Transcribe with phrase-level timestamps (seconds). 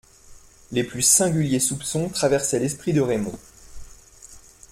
[0.71, 3.37] Les plus singuliers soupçons traversaient l'esprit de Raymond.